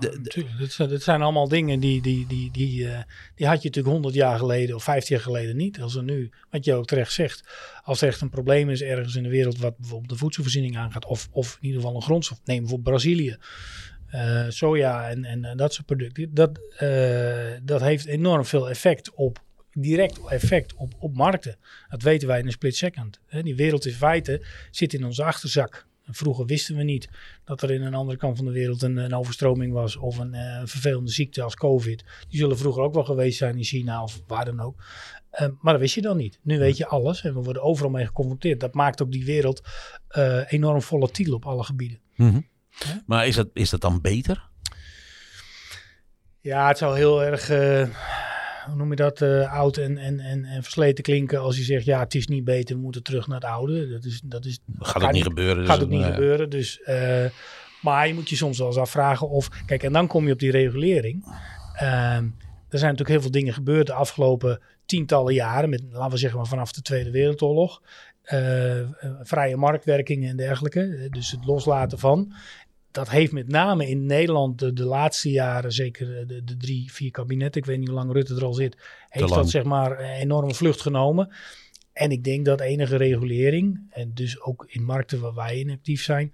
[0.59, 2.89] Dat, zijn, dat zijn allemaal dingen die, die, die, die,
[3.35, 5.81] die had je natuurlijk 100 jaar geleden of 50 jaar geleden niet.
[5.81, 7.45] Als er nu, wat je ook terecht zegt,
[7.83, 11.07] als er echt een probleem is ergens in de wereld wat bijvoorbeeld de voedselvoorziening aangaat,
[11.07, 13.37] of, of in ieder geval een grondstof, neem bijvoorbeeld Brazilië.
[14.15, 16.35] Eh, soja en, en, dat soort producten.
[16.35, 21.57] Dat, eh, dat heeft enorm veel effect op, direct effect op, op markten.
[21.89, 23.21] Dat weten wij in een split second.
[23.27, 23.43] Hè.
[23.43, 25.87] Die wereld in feite zit in onze achterzak.
[26.07, 27.09] Vroeger wisten we niet
[27.45, 30.35] dat er in een andere kant van de wereld een, een overstroming was of een
[30.35, 32.05] uh, vervelende ziekte als COVID.
[32.29, 34.85] Die zullen vroeger ook wel geweest zijn in China of waar dan ook.
[35.61, 36.39] Maar dat wist je dan niet.
[36.43, 38.61] Nu weet je alles en we worden overal mee geconfronteerd.
[38.61, 39.63] Dat maakt ook die wereld
[40.49, 42.01] enorm volatiel op alle gebieden.
[42.17, 42.53] Mm.
[42.79, 43.03] Ja?
[43.07, 44.49] Maar is dat, is dat dan beter?
[46.41, 47.49] Ja, het zou heel erg
[48.67, 51.85] hoe noem je dat, uh, oud en, en, en, en versleten klinken als je zegt,
[51.85, 53.89] ja, het is niet beter, we moeten terug naar het oude.
[53.89, 55.57] Dat, is, dat, is, gaat ook niet gebeuren.
[55.57, 56.51] Dus gaat ook niet gebeuren.
[56.51, 57.25] Dus, uh,
[57.83, 60.39] maar je moet je soms wel eens afvragen of, kijk, en dan kom je op
[60.39, 61.25] die regulering.
[61.83, 62.17] Uh,
[62.69, 66.39] er zijn natuurlijk heel veel dingen gebeurd de afgelopen tientallen jaren, met, laten we zeggen
[66.39, 67.83] maar vanaf de Tweede Wereldoorlog.
[68.33, 68.81] Uh,
[69.23, 71.09] vrije marktwerking en dergelijke.
[71.11, 72.33] Dus het loslaten van
[72.95, 77.11] dat heeft met name in Nederland de, de laatste jaren, zeker de, de, drie, vier
[77.11, 78.77] kabinetten, ik weet niet hoe lang Rutte er al zit,
[79.09, 81.33] heeft dat zeg maar een enorme vlucht genomen.
[81.93, 86.03] En ik denk dat enige regulering, en dus ook in markten waar wij in actief
[86.03, 86.33] zijn,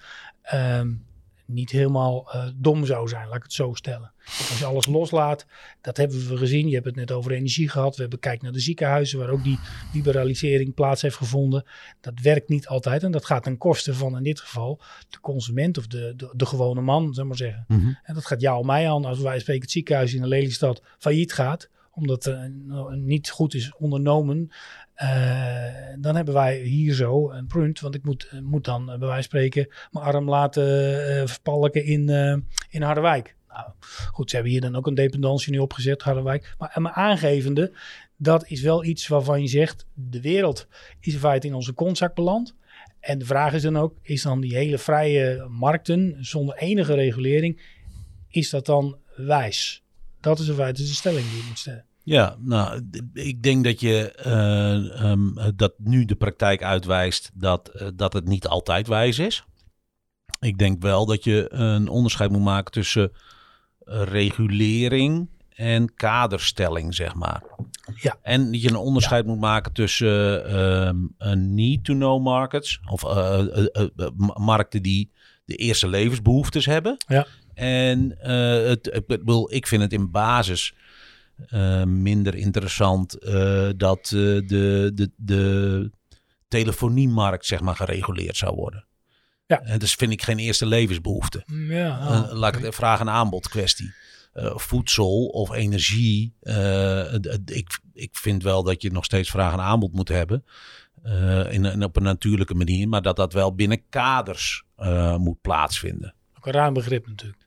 [0.55, 1.05] um,
[1.53, 4.13] niet helemaal uh, dom zou zijn, laat ik het zo stellen.
[4.25, 5.47] Als je alles loslaat,
[5.81, 6.69] dat hebben we gezien.
[6.69, 7.95] Je hebt het net over energie gehad.
[7.97, 9.59] We hebben kijken naar de ziekenhuizen, waar ook die
[9.93, 11.65] liberalisering plaats heeft gevonden.
[12.01, 15.79] Dat werkt niet altijd en dat gaat ten koste van in dit geval de consument
[15.79, 17.65] of de, de, de gewone man, zeg maar zeggen.
[17.69, 17.99] Mm -hmm.
[18.03, 20.83] En dat gaat jou of mij aan als wij spreken het ziekenhuis in de Lelystad
[20.99, 24.51] failliet gaat omdat het uh, niet goed is ondernomen.
[25.03, 25.65] Uh,
[25.99, 29.23] dan hebben wij hier zo een punt, want ik moet, moet dan bij wijze van
[29.23, 32.09] spreken mijn arm laten verpalken in,
[32.71, 33.37] in Harderwijk.
[33.49, 33.71] Nou,
[34.11, 36.55] goed, ze hebben hier dan ook een dependantie nu opgezet, Harderwijk.
[36.59, 37.73] Maar, maar aangevende,
[38.17, 40.67] dat is wel iets waarvan je zegt, de wereld
[41.01, 42.55] is in feite in onze kontzak beland.
[43.01, 47.61] En de vraag is dan ook, is dan die hele vrije markten zonder enige regulering,
[48.29, 49.83] is dat dan wijs?
[50.21, 51.85] Dat is in feite de stelling die je moet stellen.
[52.03, 57.89] Ja, nou, ik denk dat je uh, um, dat nu de praktijk uitwijst dat, uh,
[57.95, 59.45] dat het niet altijd wijs is.
[60.41, 63.13] Ik denk wel dat je een onderscheid moet maken tussen
[63.85, 67.43] regulering en kaderstelling, zeg maar.
[67.95, 68.17] Ja.
[68.23, 69.31] En dat je een onderscheid ja.
[69.31, 70.51] moet maken tussen
[71.19, 73.43] uh, need-to-know markets, of uh,
[74.35, 75.11] markten die
[75.45, 76.97] de eerste levensbehoeftes hebben.
[77.07, 77.27] Ja.
[77.55, 78.17] En
[78.69, 80.75] het, ik, bedoel, ik vind het in basis
[81.49, 85.91] uh, minder interessant uh, dat uh, de, de, de
[86.49, 88.87] telefoniemarkt zeg maar gereguleerd zou worden.
[89.47, 89.61] Ja.
[89.61, 91.43] En dus vind ik geen eerste levensbehoefte.
[91.69, 93.93] Ja, oh, laat ik het vraag- en aanbod kwestie.
[94.55, 96.35] voedsel of energie.
[97.45, 100.45] ik, ik vind wel dat je nog steeds vraag en aanbod moet hebben.
[101.51, 102.89] in, in, op een natuurlijke manier.
[102.89, 104.65] Maar dat dat wel binnen kaders
[105.17, 106.15] moet plaatsvinden.
[106.37, 107.47] Ook een ruim begrip natuurlijk.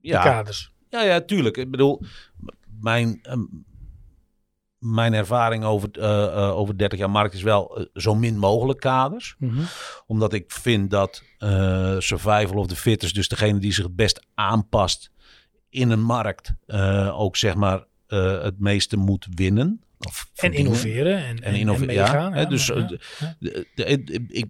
[0.00, 0.70] Ja, de kaders.
[0.90, 1.56] Ja, ja, tuurlijk.
[1.56, 2.02] Ik bedoel,
[2.86, 3.64] mijn, um,
[4.78, 8.80] mijn ervaring over, uh, uh, over 30 jaar markt is wel uh, zo min mogelijk
[8.80, 9.34] kaders.
[9.38, 9.64] Mm -hmm.
[10.06, 11.22] Omdat ik vind dat
[11.98, 15.10] survival of the fittest, dus degene die zich het best aanpast
[15.68, 16.54] in een markt,
[17.12, 19.80] ook zeg maar het meeste moet winnen.
[19.98, 21.88] Of en innoveren en, en, innoveren.
[21.88, 22.74] En meegaan, ja, ja, dus ja,
[23.18, 23.36] ja.
[23.38, 24.46] De, de, de, ik,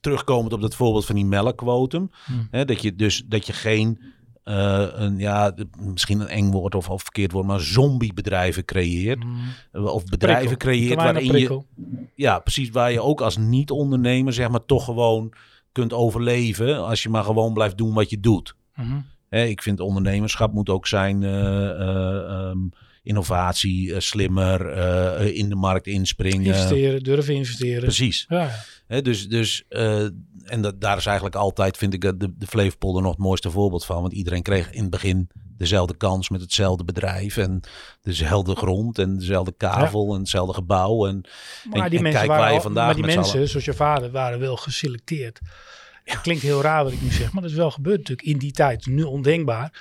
[0.00, 2.10] terugkomend op dat voorbeeld van die melkquotum.
[2.24, 2.48] Hmm.
[2.50, 4.00] Hè, dat, je dus, dat je geen
[4.44, 9.22] uh, een, ja, misschien een eng woord of, of verkeerd woord, maar zombiebedrijven creëert.
[9.22, 9.86] Hmm.
[9.86, 10.68] Of bedrijven prikkel.
[10.68, 11.62] creëert waarin je...
[12.14, 15.32] Ja, precies, waar je ook als niet-ondernemer zeg maar toch gewoon
[15.72, 18.54] kunt overleven als je maar gewoon blijft doen wat je doet.
[19.28, 22.70] Hè, ik vind ondernemerschap moet ook zijn uh, uh, um,
[23.02, 24.76] innovatie, slimmer,
[25.34, 26.46] in de markt inspringen.
[26.46, 27.80] Investeren, durven investeren.
[27.80, 28.26] Precies.
[28.28, 28.50] Ja.
[28.98, 29.64] Dus dus
[30.44, 33.84] en dat, daar is eigenlijk altijd, vind ik, de, de Flevopolder nog het mooiste voorbeeld
[33.84, 34.00] van.
[34.00, 37.36] Want iedereen kreeg in het begin dezelfde kans met hetzelfde bedrijf.
[37.36, 37.60] En
[38.02, 40.14] dezelfde grond en dezelfde kavel ja.
[40.14, 41.06] en hetzelfde gebouw.
[41.06, 41.20] En,
[41.70, 43.74] maar en, die en mensen kijk waar je vandaag Maar die met mensen, zoals je
[43.74, 45.40] vader, waren wel geselecteerd.
[46.04, 48.38] Het klinkt heel raar wat ik nu zeg, maar dat is wel gebeurd natuurlijk in
[48.38, 48.86] die tijd.
[48.86, 49.72] Nu ondenkbaar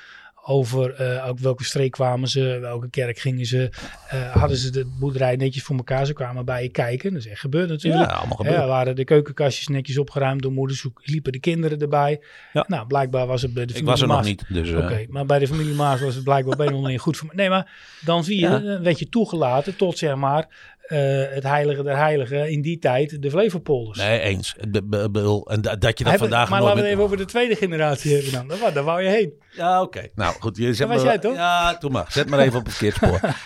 [0.50, 3.70] over uh, ook welke streek kwamen ze, welke kerk gingen ze.
[4.14, 7.14] Uh, hadden ze de boerderij netjes voor elkaar, ze kwamen bij je kijken.
[7.14, 8.10] Dat is echt gebeurd natuurlijk.
[8.10, 8.56] Ja, allemaal gebeurd.
[8.56, 12.22] Ja, waren de keukenkastjes netjes opgeruimd door moeders, liepen de kinderen erbij.
[12.54, 12.66] Ja.
[12.68, 14.46] Nou, blijkbaar was het bij de Ik familie was er nog niet.
[14.48, 17.00] Dus, uh, Oké, okay, maar bij de familie Maas was het blijkbaar een andere manier
[17.00, 17.72] goed voor Nee, maar
[18.06, 18.60] dan zie je, Ja.
[18.60, 20.48] dan werd je toegelaten tot zeg maar
[20.92, 21.00] uh,
[21.34, 23.98] het heilige der heiligen in die tijd, de Flevopolders.
[23.98, 24.56] Nee, eens.
[24.58, 28.14] En da- dat je dat vandaag maar laten we het even over de tweede generatie
[28.14, 28.48] hebben dan.
[28.48, 29.34] Daar, daar wou je heen.
[29.52, 30.08] Ja, oké.
[30.16, 31.36] Nou goed, je zet was jij toch?
[31.36, 32.06] Ja, doe maar.
[32.10, 33.20] Zet maar even op het verkeerd spoor.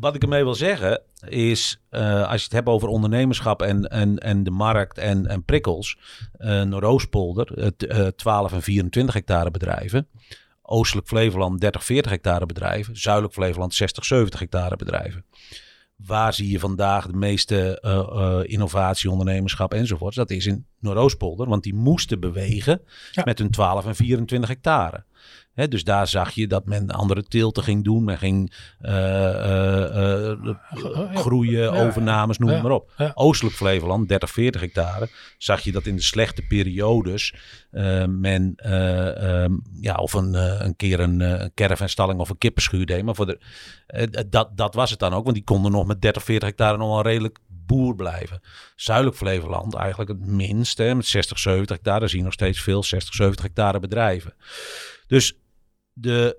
[0.00, 4.18] Wat ik ermee wil zeggen is, eh, als je het hebt over ondernemerschap en, en,
[4.18, 5.98] en de markt en, en prikkels.
[6.38, 10.08] eh Noordoostpolder, het, eh, 12 en 24 hectare bedrijven.
[10.62, 12.96] Oostelijk Flevoland 30, 40 hectare bedrijven.
[12.96, 15.24] Zuidelijk Flevoland 60, 70 hectare bedrijven.
[16.06, 20.16] Waar zie je vandaag de meeste uh, uh, innovatie, ondernemerschap enzovoorts?
[20.16, 22.80] Dat is in Noordoostpolder, want die moesten bewegen
[23.12, 23.22] ja.
[23.24, 25.04] met hun 12 en 24 hectare
[25.54, 28.04] dus daar zag je dat men andere teelten ging doen.
[28.04, 30.54] Men ging uh, uh,
[31.14, 32.90] groeien, overnames, noem maar op.
[33.14, 37.34] Oostelijk Flevoland, 30, 40 hectare, zag je dat in de slechte periodes
[38.08, 43.04] men um, ja, of een, een keer een, een of een kippenschuur deed.
[43.04, 43.38] Maar voor de,
[44.30, 46.88] dat, dat was het dan ook, want die konden nog met 30, 40 hectare nog
[46.88, 47.38] wel redelijk
[47.70, 48.40] boer blijven.
[48.76, 52.08] Zuidelijk Flevoland eigenlijk het minste, met 60, 70 hectare.
[52.08, 54.34] Zie je nog steeds veel 60, 70 hectare bedrijven.
[55.10, 55.38] Dus
[55.92, 56.36] de,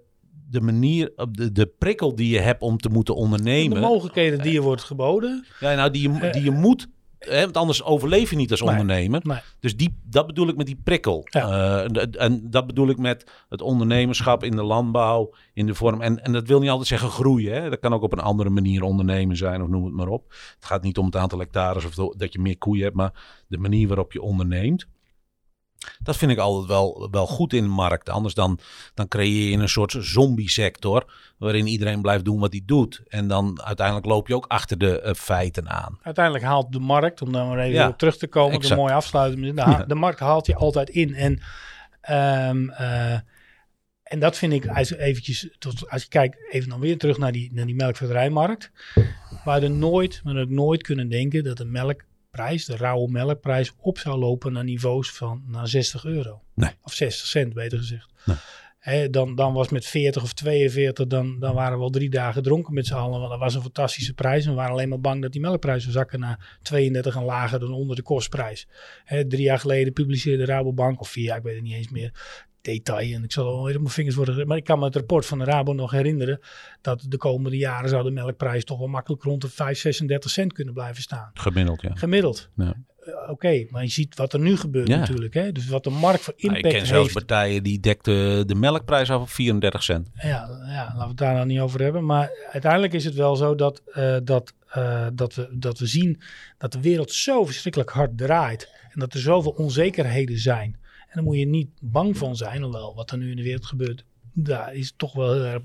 [0.49, 3.81] de manier, de, de prikkel die je hebt om te moeten ondernemen.
[3.81, 5.45] De mogelijkheden die je wordt geboden.
[5.59, 6.87] Ja, nou, die je, die je moet.
[7.19, 9.43] Hè, want anders overleef je niet als ondernemer.
[9.59, 11.21] Dus die, dat bedoel ik met die prikkel.
[11.29, 11.85] Ja.
[11.85, 16.01] Uh, en dat bedoel ik met het ondernemerschap in de landbouw, in de vorm.
[16.01, 17.61] En, en dat wil niet altijd zeggen groeien.
[17.61, 17.69] Hè.
[17.69, 20.25] Dat kan ook op een andere manier ondernemen zijn, of noem het maar op.
[20.55, 23.57] Het gaat niet om het aantal hectares of dat je meer koeien hebt, maar de
[23.57, 24.87] manier waarop je onderneemt.
[26.03, 28.09] Dat vind ik altijd wel, wel goed in de markt.
[28.09, 28.59] Anders dan,
[28.93, 31.13] dan creëer je een soort zombie-sector.
[31.37, 33.01] waarin iedereen blijft doen wat hij doet.
[33.07, 35.99] En dan uiteindelijk loop je ook achter de uh, feiten aan.
[36.01, 38.55] Uiteindelijk haalt de markt, om daar maar even op terug te komen.
[38.55, 38.71] Exact.
[38.71, 39.41] Een mooi afsluiten.
[39.41, 41.15] De, de, markt haalt je altijd in.
[41.15, 41.31] En,
[42.49, 43.13] um, uh,
[44.03, 47.31] en dat vind ik, als, eventjes, tot, als je kijkt, even dan weer terug naar
[47.31, 48.71] die, naar die melkveterijmarkt.
[49.43, 53.73] Waar er nooit, maar ook nooit kunnen denken dat de melk prijs, de rauwe melkprijs,
[53.77, 56.41] op zou lopen naar niveaus van naar 60 euro.
[56.53, 56.71] Nee.
[56.81, 58.09] Of 60 cent, beter gezegd.
[58.83, 59.09] Nee.
[59.09, 62.73] dan, dan was met 40 of 42, dan, dan waren we al drie dagen dronken
[62.73, 63.19] met z'n allen.
[63.19, 64.45] Want dat was een fantastische prijs.
[64.45, 67.95] We waren alleen maar bang dat die melkprijzen zakken naar 32 en lager dan onder
[67.95, 68.67] de kostprijs.
[69.05, 72.11] drie jaar geleden publiceerde Rabobank, of vier jaar, ik weet het niet eens meer
[72.61, 73.15] detail.
[73.15, 74.47] En ik zal al mijn vingers worden.
[74.47, 76.39] Maar ik kan me het rapport van de Rabo nog herinneren.
[76.81, 80.53] Dat de komende jaren zou de melkprijs toch wel makkelijk rond de 5, 36 cent
[80.53, 81.31] kunnen blijven staan.
[81.33, 81.91] Gemiddeld, ja.
[81.93, 82.49] Gemiddeld.
[82.55, 82.75] Ja.
[83.07, 84.97] Uh, Oké, maar je ziet wat er nu gebeurt ja.
[84.97, 85.33] natuurlijk.
[85.33, 85.51] Hè?
[85.51, 86.75] Dus wat de markt voor impact heeft.
[86.75, 90.09] ik ken zelfs partijen die dekten de melkprijs af op 34 cent.
[90.13, 92.05] Ja, ja, laten we het daar nou niet over hebben.
[92.05, 96.21] Maar uiteindelijk is het wel zo dat, uh, dat, uh, dat, we, dat we zien
[96.57, 98.69] dat de wereld zo verschrikkelijk hard draait.
[98.89, 100.80] En dat er zoveel onzekerheden zijn.
[101.11, 103.65] En daar moet je niet bang van zijn, hoewel wat er nu in de wereld
[103.65, 105.61] gebeurt, daar is toch wel heel erg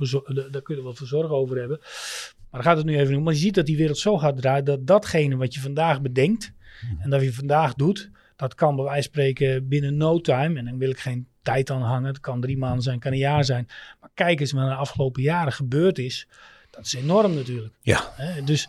[0.50, 1.78] daar kun je wel voor zorgen over hebben.
[1.80, 3.22] Maar daar gaat het nu even om.
[3.22, 6.52] Maar je ziet dat die wereld zo gaat draaien dat datgene wat je vandaag bedenkt
[6.80, 7.02] mhm.
[7.02, 10.58] en dat je vandaag doet, dat kan bij wijze van spreken binnen no time.
[10.58, 12.08] En dan wil ik geen tijd aan hangen.
[12.08, 13.66] Het kan drie maanden zijn, kan een jaar zijn.
[14.00, 16.28] Maar kijk eens wat er de afgelopen jaren gebeurd is.
[16.70, 17.74] Dat is enorm natuurlijk.
[17.80, 18.12] Ja.
[18.44, 18.68] Dus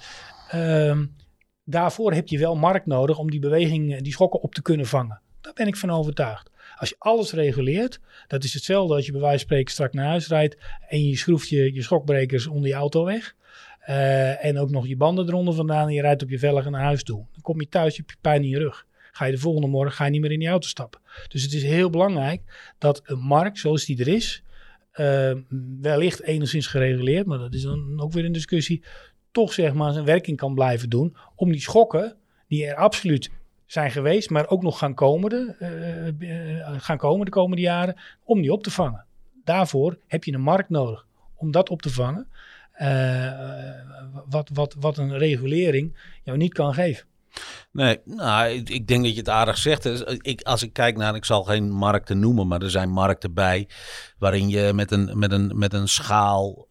[0.54, 1.16] um,
[1.63, 5.22] daarvoor heb je wel markt nodig om die beweging, die schokken op te kunnen vangen.
[5.47, 6.49] Daar ben ik van overtuigd.
[6.75, 10.05] Als je alles reguleert, dat is hetzelfde als je bij wijze van spreken strak naar
[10.05, 10.57] huis rijdt
[10.89, 13.36] en je schroeft je, je schokbrekers onder je auto weg.
[13.89, 16.81] Uh, en ook nog je banden eronder vandaan en je rijdt op je velgen naar
[16.81, 17.25] huis toe.
[17.31, 18.86] Dan kom je thuis, je pijn in je rug.
[19.12, 21.01] Ga je de volgende morgen ga je niet meer in die auto stappen.
[21.27, 22.41] Dus het is heel belangrijk
[22.77, 24.43] dat een markt zoals die er is,
[24.95, 25.31] uh,
[25.81, 28.83] wellicht enigszins gereguleerd, maar dat is dan ook weer een discussie,
[29.31, 32.15] toch zeg maar zijn werking kan blijven doen om die schokken
[32.47, 33.29] die er absoluut
[33.67, 35.56] zijn geweest, maar ook nog gaan komen, de,
[36.19, 39.06] uh, gaan komen de komende jaren, om die op te vangen.
[39.43, 42.27] Daarvoor heb je een markt nodig om dat op te vangen,
[42.82, 43.32] uh,
[44.30, 47.06] wat, wat, wat een regulering jou niet kan geven.
[47.71, 49.86] Nee, nou, ik, ik, denk dat je het aardig zegt.
[50.21, 53.67] Ik, als ik kijk naar, ik zal geen markten noemen, maar er zijn markten bij
[54.17, 56.65] waarin je met een, met een, met een schaal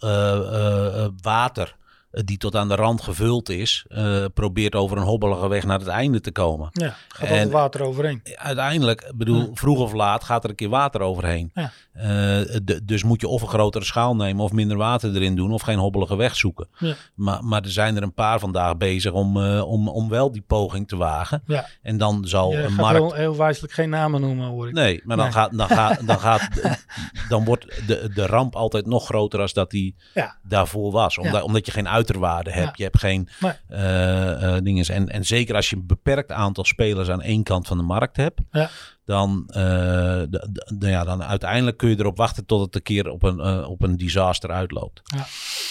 [1.22, 1.84] water eh,
[2.24, 5.88] die tot aan de rand gevuld is, uh, probeert over een hobbelige weg naar het
[5.88, 6.68] einde te komen.
[6.72, 8.22] Ja, gaat er water overheen.
[8.34, 11.50] Uiteindelijk, bedoel, vroeg of laat gaat er een keer water overheen.
[11.54, 11.72] Ja.
[12.02, 15.62] Uh, dus moet je of een grotere schaal nemen of minder water erin doen of
[15.62, 16.68] geen hobbelige weg zoeken.
[16.78, 16.94] Ja.
[17.14, 20.44] Maar, maar er zijn er een paar vandaag bezig om, uh, om, om wel die
[20.46, 21.42] poging te wagen.
[21.46, 21.66] Ja.
[21.82, 22.98] En dan zal je een markt...
[22.98, 24.74] Heel, heel wijselijk geen namen noemen hoor ik.
[24.74, 26.48] Nee, maar dan, Gaat, dan, gaat, dan, gaat,
[27.28, 29.94] dan wordt de, de ramp altijd nog groter als dat die
[30.42, 31.18] daarvoor was.
[31.18, 32.78] Omdat, omdat je geen uit uiterwaarde hebt.
[32.78, 33.28] Je hebt geen
[33.70, 34.86] uh, dingen.
[34.86, 38.16] En, en zeker als je een beperkt aantal spelers aan één kant van de markt
[38.16, 38.40] hebt.
[38.50, 38.70] Ja.
[39.04, 40.40] Dan, de,
[40.78, 43.96] ja, dan uiteindelijk kun je erop wachten tot het een keer op een, op een
[43.96, 45.00] disaster uitloopt.
[45.04, 45.26] Ja.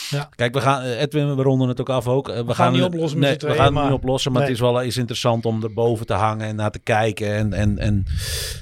[0.10, 0.30] Ja.
[0.36, 2.28] Kijk, we gaan, Edwin, we ronden het ook af ook.
[2.28, 4.82] We, we gaan, niet oplossen nee, We gaan het niet oplossen, maar het is wel
[4.82, 7.36] is interessant om erboven te hangen en naar te kijken.
[7.36, 8.06] En, en, en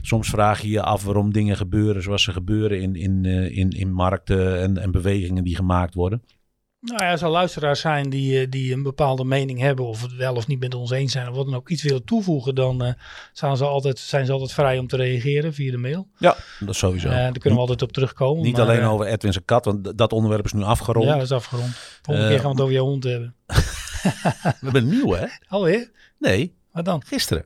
[0.01, 3.93] soms vraag je je af waarom dingen gebeuren zoals ze gebeuren in, in, in, in
[3.93, 6.23] markten en, en bewegingen die gemaakt worden.
[6.83, 10.13] Nou ja, als er luisteraars zijn die, eh, die een bepaalde mening hebben, of het
[10.15, 12.85] wel of niet met ons eens zijn, of wat dan ook iets willen toevoegen, dan
[12.85, 12.93] uh,
[13.33, 16.07] zijn, ze altijd, zijn ze altijd vrij om te reageren via de mail.
[16.17, 17.07] Ja, dat is sowieso.
[17.07, 18.43] Uh, daar kunnen we altijd op terugkomen.
[18.43, 21.05] Niet alleen over Edwin zijn kat, want dat onderwerp is nu afgerond.
[21.05, 21.75] Ja, dat is afgerond.
[22.01, 23.35] Volgende keer gaan we het over jouw hond hebben.
[24.43, 25.27] We hebben een nieuwe, hè?
[25.47, 25.91] Alweer?
[26.19, 27.03] Nee, Wat dan?
[27.05, 27.45] gisteren.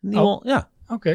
[0.00, 0.68] Nieuwe, ja.
[0.88, 1.10] Oké.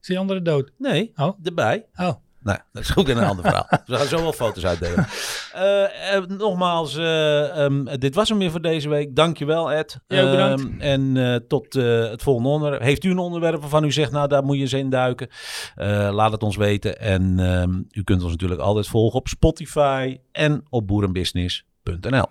[0.00, 0.70] Is die andere dood?
[0.78, 1.38] Nee, Oh.
[1.42, 1.86] erbij.
[1.96, 2.14] Oh.
[2.44, 3.66] Nee, dat is ook een ander verhaal.
[3.86, 5.06] We gaan zo wel foto's uitdelen.
[5.52, 9.16] Eh, eh, nogmaals, eh, ehm, dit was hem weer voor deze week.
[9.16, 9.98] Dankjewel Ed.
[10.06, 10.62] Ja, bedankt.
[10.62, 12.82] Ehm, en eh, tot eh, het volgende onderwerp.
[12.82, 15.28] Heeft u een onderwerp waarvan u zegt, nou daar moet je eens in duiken?
[15.74, 17.00] Eh, laat het ons weten.
[17.00, 22.26] En ehm, u kunt ons natuurlijk altijd volgen op Spotify en op boerenbusiness.nl.